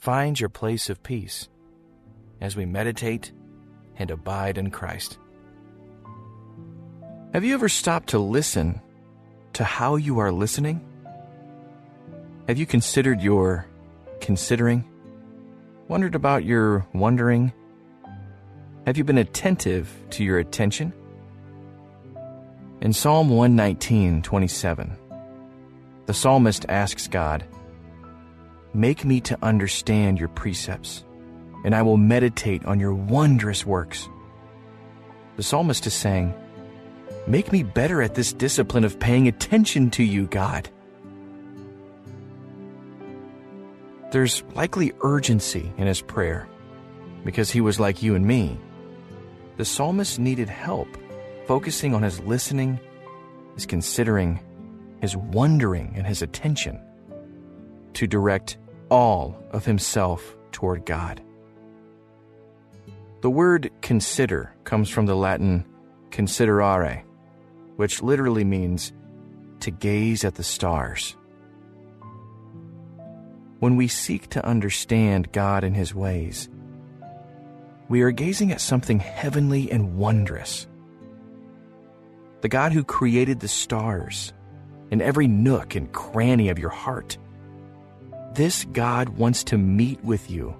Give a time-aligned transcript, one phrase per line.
[0.00, 1.48] find your place of peace
[2.40, 3.32] as we meditate
[3.96, 5.18] and abide in Christ.
[7.34, 8.80] Have you ever stopped to listen
[9.52, 10.80] to how you are listening?
[12.48, 13.66] Have you considered your
[14.20, 14.84] considering?
[15.86, 17.52] Wondered about your wondering?
[18.86, 20.94] Have you been attentive to your attention?
[22.80, 24.96] In Psalm 119, 27,
[26.06, 27.44] the psalmist asks God,
[28.72, 31.04] Make me to understand your precepts,
[31.64, 34.08] and I will meditate on your wondrous works.
[35.36, 36.34] The psalmist is saying,
[37.26, 40.68] Make me better at this discipline of paying attention to you, God.
[44.10, 46.48] There's likely urgency in his prayer
[47.24, 48.58] because he was like you and me.
[49.56, 50.88] The psalmist needed help
[51.46, 52.80] focusing on his listening,
[53.54, 54.40] his considering,
[55.00, 56.80] his wondering, and his attention
[57.94, 58.56] to direct
[58.90, 61.22] all of himself toward God.
[63.22, 65.64] The word consider comes from the Latin
[66.10, 67.02] considerare,
[67.76, 68.92] which literally means
[69.60, 71.16] to gaze at the stars.
[73.58, 76.48] When we seek to understand God and His ways,
[77.90, 80.66] we are gazing at something heavenly and wondrous.
[82.40, 84.32] The God who created the stars
[84.90, 87.18] in every nook and cranny of your heart.
[88.32, 90.54] This God wants to meet with you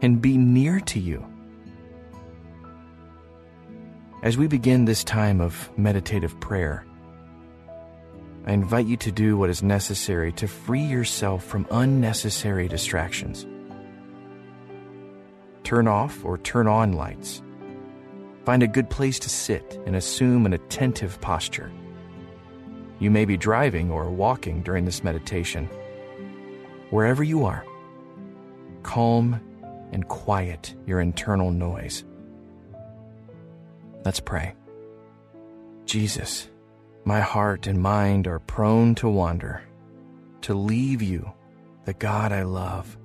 [0.00, 1.26] and be near to you.
[4.22, 6.86] As we begin this time of meditative prayer,
[8.46, 13.44] I invite you to do what is necessary to free yourself from unnecessary distractions.
[15.64, 17.42] Turn off or turn on lights.
[18.44, 21.72] Find a good place to sit and assume an attentive posture.
[22.98, 25.68] You may be driving or walking during this meditation.
[26.94, 27.66] Wherever you are,
[28.84, 29.40] calm
[29.90, 32.04] and quiet your internal noise.
[34.04, 34.54] Let's pray.
[35.86, 36.48] Jesus,
[37.04, 39.64] my heart and mind are prone to wander,
[40.42, 41.32] to leave you,
[41.84, 42.96] the God I love.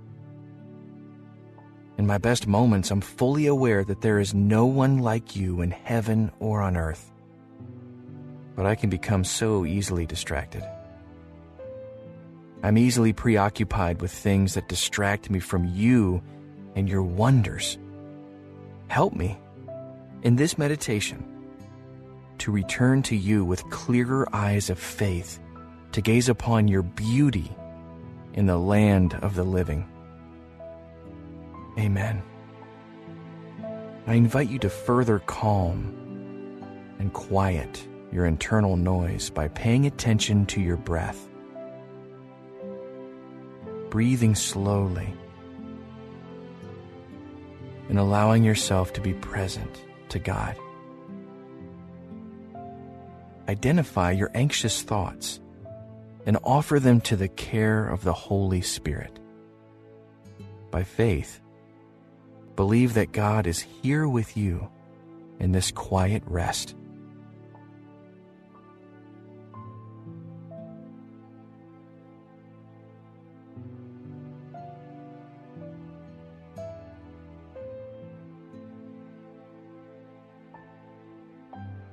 [1.97, 5.71] In my best moments, I'm fully aware that there is no one like you in
[5.71, 7.11] heaven or on earth.
[8.55, 10.63] But I can become so easily distracted.
[12.61, 16.21] I'm easily preoccupied with things that distract me from you
[16.75, 17.77] and your wonders.
[18.87, 19.37] Help me
[20.23, 21.23] in this meditation
[22.39, 25.39] to return to you with clearer eyes of faith,
[25.93, 27.55] to gaze upon your beauty
[28.33, 29.87] in the land of the living.
[31.77, 32.21] Amen.
[34.07, 35.95] I invite you to further calm
[36.99, 41.28] and quiet your internal noise by paying attention to your breath.
[43.89, 45.13] Breathing slowly
[47.89, 50.55] and allowing yourself to be present to God.
[53.47, 55.39] Identify your anxious thoughts
[56.27, 59.19] and offer them to the care of the Holy Spirit.
[60.69, 61.39] By faith,
[62.55, 64.69] believe that God is here with you
[65.39, 66.75] in this quiet rest.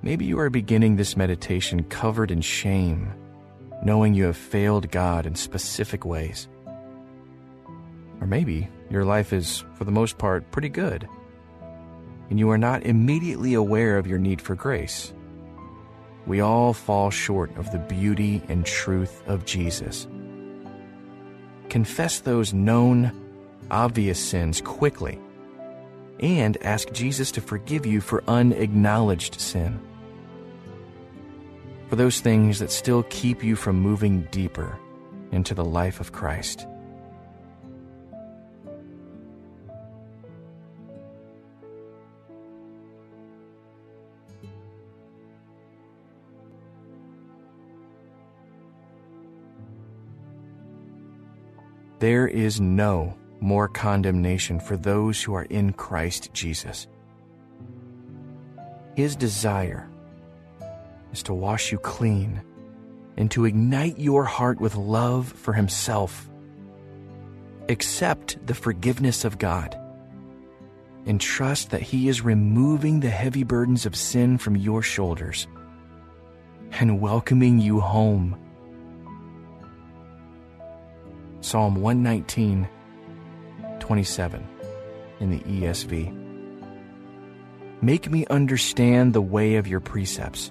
[0.07, 3.13] Maybe you are beginning this meditation covered in shame,
[3.83, 6.47] knowing you have failed God in specific ways.
[8.21, 11.09] Or maybe your life is, for the most part, pretty good,
[12.31, 15.13] and you are not immediately aware of your need for grace.
[16.25, 20.07] We all fall short of the beauty and truth of Jesus.
[21.69, 23.11] Confess those known,
[23.73, 25.19] obvious sins quickly
[26.21, 29.81] and ask Jesus to forgive you for unacknowledged sin
[31.89, 34.79] for those things that still keep you from moving deeper
[35.33, 36.67] into the life of Christ.
[51.99, 56.87] There is no more condemnation for those who are in Christ Jesus.
[58.95, 59.89] His desire
[61.17, 62.43] is to wash you clean
[63.17, 66.29] and to ignite your heart with love for Himself.
[67.71, 69.75] Accept the forgiveness of God
[71.07, 75.49] and trust that He is removing the heavy burdens of sin from your shoulders
[76.73, 78.39] and welcoming you home.
[81.41, 82.69] Psalm 119,
[83.79, 84.47] 27
[85.21, 86.27] in the ESV.
[87.81, 90.51] Make me understand the way of your precepts,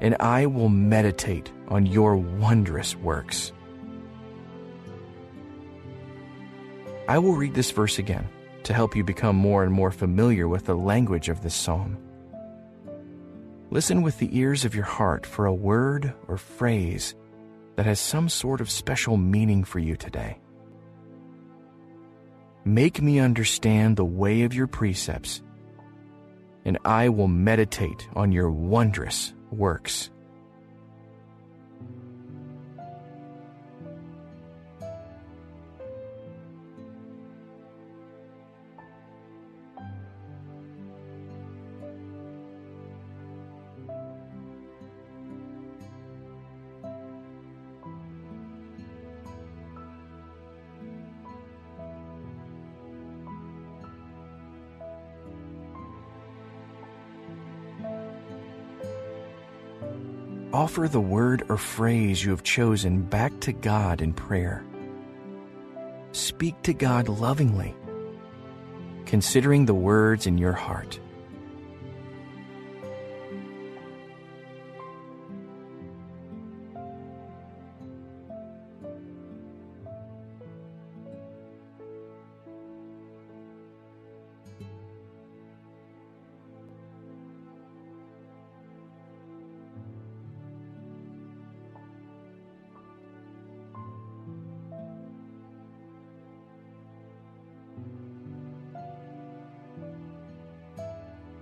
[0.00, 3.52] and I will meditate on your wondrous works.
[7.06, 8.28] I will read this verse again
[8.64, 11.98] to help you become more and more familiar with the language of this psalm.
[13.70, 17.14] Listen with the ears of your heart for a word or phrase
[17.76, 20.38] that has some sort of special meaning for you today.
[22.64, 25.42] Make me understand the way of your precepts,
[26.64, 30.10] and I will meditate on your wondrous works.
[60.52, 64.64] Offer the word or phrase you have chosen back to God in prayer.
[66.10, 67.72] Speak to God lovingly,
[69.06, 70.98] considering the words in your heart.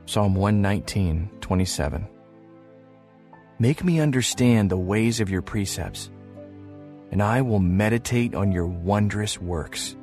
[0.08, 2.08] Psalm 119, 27.
[3.58, 6.08] Make me understand the ways of your precepts,
[7.12, 9.96] and I will meditate on your wondrous works.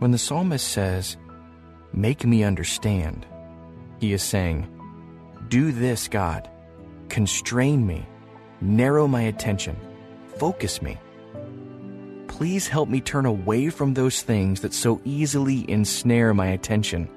[0.00, 1.16] When the psalmist says,
[1.92, 3.24] Make me understand,
[4.00, 4.66] he is saying,
[5.46, 6.50] Do this, God.
[7.08, 8.04] Constrain me,
[8.60, 9.76] narrow my attention,
[10.38, 10.98] focus me
[12.28, 17.08] please help me turn away from those things that so easily ensnare my attention.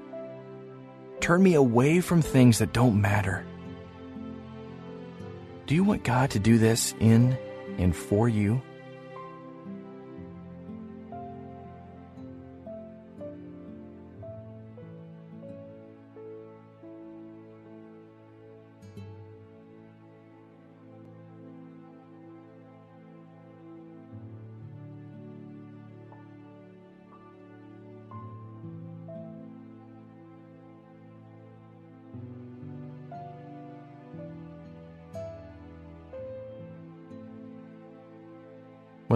[1.20, 3.44] Turn me away from things that don't matter.
[5.66, 7.36] Do you want God to do this in
[7.78, 8.60] and for you?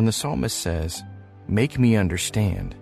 [0.05, 1.03] When the psalmist says,
[1.49, 2.77] Make me understand,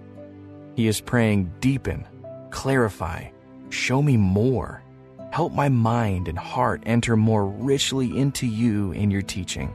[0.74, 2.04] he is praying, Deepen,
[2.50, 3.30] clarify,
[3.68, 4.82] show me more.
[5.30, 9.72] Help my mind and heart enter more richly into you and your teaching.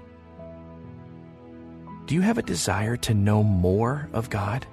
[2.06, 4.68] Do you have a desire to know more of God?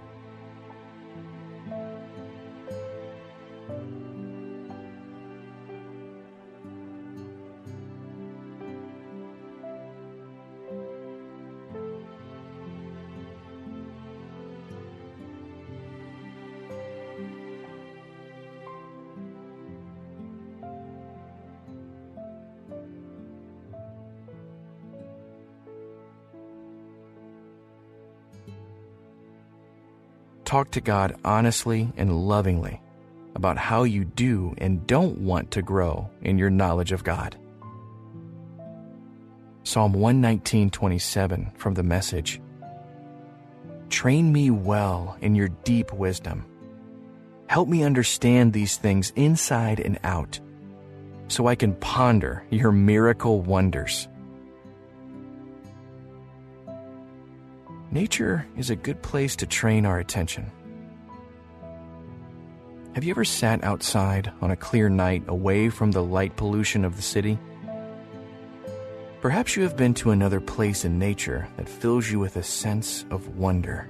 [30.54, 32.80] Talk to God honestly and lovingly
[33.34, 37.36] about how you do and don't want to grow in your knowledge of God.
[39.64, 42.40] Psalm 119:27 from the message.
[43.88, 46.44] Train me well in your deep wisdom.
[47.48, 50.38] Help me understand these things inside and out
[51.26, 54.06] so I can ponder your miracle wonders.
[57.94, 60.50] Nature is a good place to train our attention.
[62.96, 66.96] Have you ever sat outside on a clear night away from the light pollution of
[66.96, 67.38] the city?
[69.20, 73.04] Perhaps you have been to another place in nature that fills you with a sense
[73.12, 73.88] of wonder.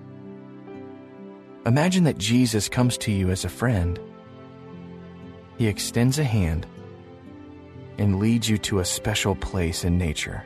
[1.64, 3.98] Imagine that Jesus comes to you as a friend.
[5.56, 6.66] He extends a hand
[7.96, 10.44] and leads you to a special place in nature.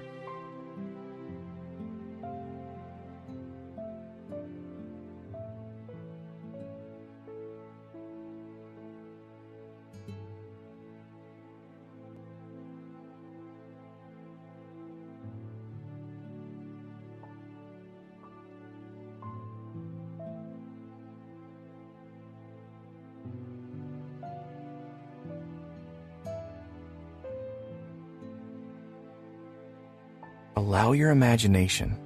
[30.59, 31.97] Allow your imagination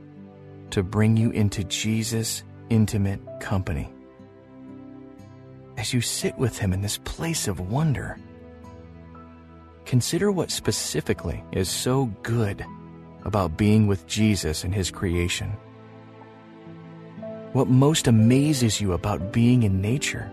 [0.73, 3.91] to bring you into Jesus' intimate company.
[5.79, 8.19] As you sit with him in this place of wonder,
[9.87, 12.63] consider what specifically is so good
[13.25, 15.51] about being with Jesus and his creation.
[17.55, 20.31] What most amazes you about being in nature?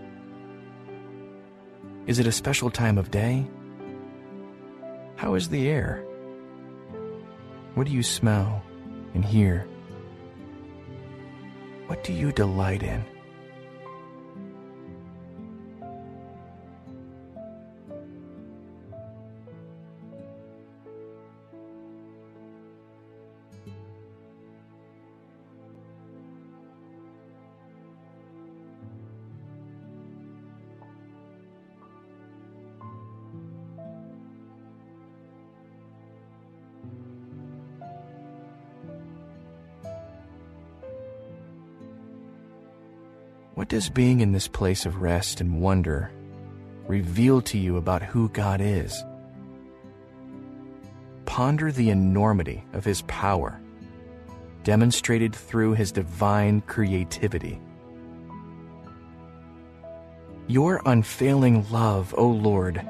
[2.06, 3.46] Is it a special time of day?
[5.16, 6.04] How is the air?
[7.80, 8.62] What do you smell
[9.14, 9.66] and hear?
[11.86, 13.02] What do you delight in?
[43.60, 46.10] What does being in this place of rest and wonder
[46.88, 49.04] reveal to you about who God is?
[51.26, 53.60] Ponder the enormity of His power,
[54.64, 57.60] demonstrated through His divine creativity.
[60.46, 62.82] Your unfailing love, O Lord,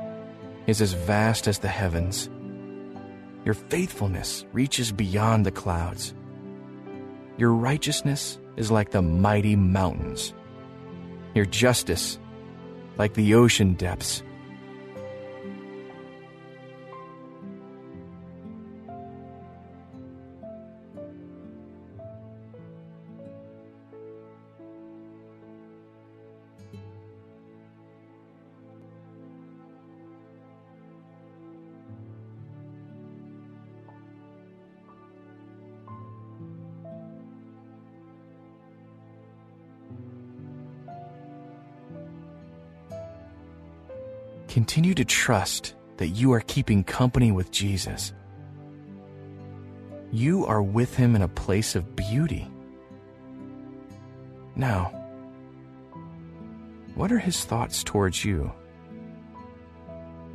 [0.68, 2.30] is as vast as the heavens.
[3.44, 6.14] Your faithfulness reaches beyond the clouds.
[7.38, 10.32] Your righteousness is like the mighty mountains
[11.34, 12.18] your justice
[12.98, 14.22] like the ocean depths.
[44.50, 48.12] Continue to trust that you are keeping company with Jesus.
[50.10, 52.50] You are with him in a place of beauty.
[54.56, 54.86] Now,
[56.96, 58.50] what are his thoughts towards you?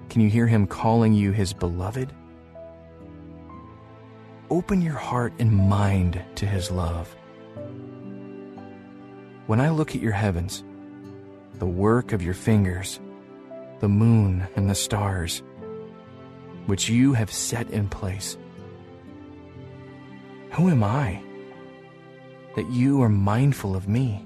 [0.08, 2.14] Can you hear him calling you his beloved?
[4.50, 7.14] Open your heart and mind to his love.
[9.48, 10.64] When I look at your heavens,
[11.56, 13.02] the work of your fingers,
[13.80, 15.44] the moon and the stars,
[16.66, 18.38] which you have set in place.
[20.52, 21.22] Who am I
[22.56, 24.26] that you are mindful of me?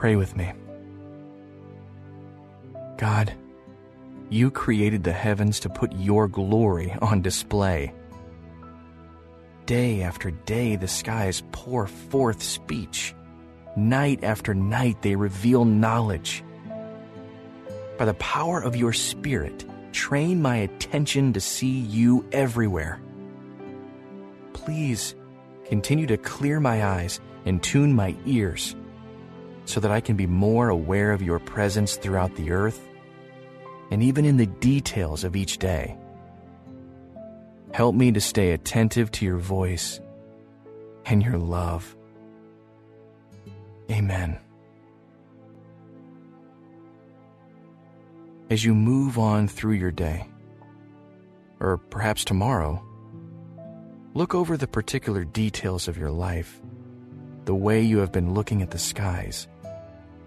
[0.00, 0.50] Pray with me.
[2.96, 3.34] God,
[4.30, 7.92] you created the heavens to put your glory on display.
[9.66, 13.14] Day after day, the skies pour forth speech.
[13.76, 16.42] Night after night, they reveal knowledge.
[17.98, 23.02] By the power of your Spirit, train my attention to see you everywhere.
[24.54, 25.14] Please
[25.66, 28.74] continue to clear my eyes and tune my ears
[29.70, 32.88] so that I can be more aware of your presence throughout the earth
[33.90, 35.96] and even in the details of each day.
[37.72, 40.00] Help me to stay attentive to your voice
[41.06, 41.96] and your love.
[43.90, 44.38] Amen.
[48.50, 50.26] As you move on through your day,
[51.60, 52.82] or perhaps tomorrow,
[54.12, 56.60] Look over the particular details of your life,
[57.44, 59.46] the way you have been looking at the skies,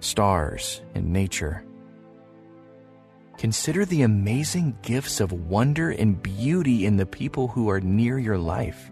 [0.03, 1.63] stars, and nature.
[3.37, 8.37] Consider the amazing gifts of wonder and beauty in the people who are near your
[8.37, 8.91] life.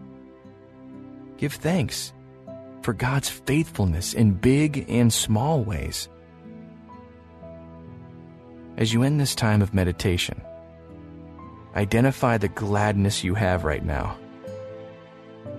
[1.37, 2.13] Give thanks
[2.81, 6.09] for God's faithfulness in big and small ways.
[8.77, 10.41] As you end this time of meditation,
[11.75, 14.17] identify the gladness you have right now.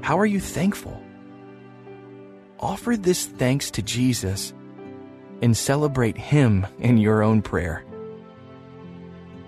[0.01, 1.01] How are you thankful?
[2.59, 4.53] Offer this thanks to Jesus
[5.43, 7.85] and celebrate Him in your own prayer.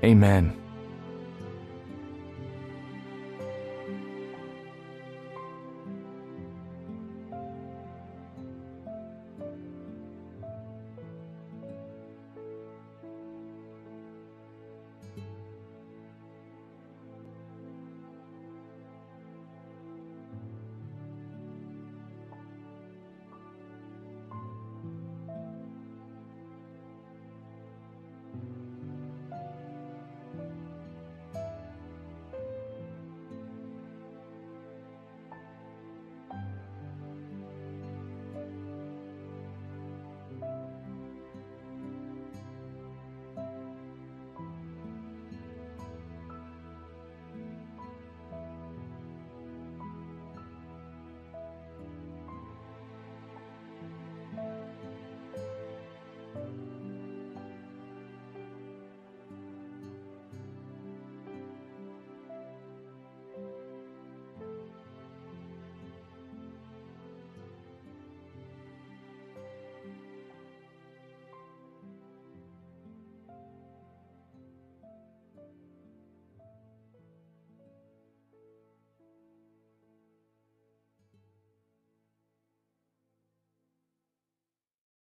[0.04, 0.63] Amen.